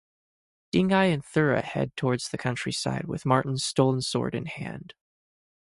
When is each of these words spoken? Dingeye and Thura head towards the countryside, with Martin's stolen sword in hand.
Dingeye 0.73 1.13
and 1.13 1.23
Thura 1.23 1.61
head 1.63 1.95
towards 1.95 2.29
the 2.29 2.37
countryside, 2.39 3.05
with 3.05 3.23
Martin's 3.23 3.63
stolen 3.63 4.01
sword 4.01 4.33
in 4.33 4.47
hand. 4.47 4.95